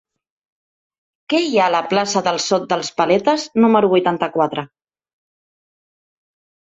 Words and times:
Què 1.33 1.41
hi 1.49 1.59
ha 1.59 1.67
a 1.69 1.73
la 1.75 1.81
plaça 1.91 2.23
del 2.29 2.41
Sot 2.45 2.65
dels 2.71 2.91
Paletes 3.01 3.47
número 3.67 3.93
vuitanta-quatre? 3.95 4.67